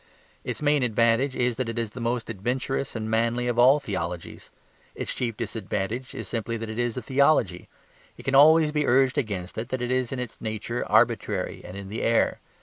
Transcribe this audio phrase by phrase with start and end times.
[0.43, 4.49] Its main advantage is that it is the most adventurous and manly of all theologies.
[4.95, 7.69] Its chief disadvantage is simply that it is a theology.
[8.17, 11.77] It can always be urged against it that it is in its nature arbitrary and
[11.77, 12.39] in the air.